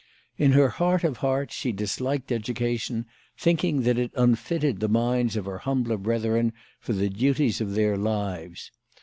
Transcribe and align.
In 0.35 0.53
her 0.53 0.69
heart 0.69 1.03
of 1.03 1.17
hearts 1.17 1.53
she 1.53 1.71
disliked 1.71 2.31
education, 2.31 3.05
thinking 3.37 3.83
that 3.83 3.99
it 3.99 4.09
unfitted 4.15 4.79
the 4.79 4.89
minds 4.89 5.35
of 5.35 5.45
her 5.45 5.59
humbler 5.59 5.97
brethren 5.97 6.53
for 6.79 6.93
the 6.93 7.07
duties 7.07 7.61
of 7.61 7.75
their 7.75 7.95
lives. 7.95 8.71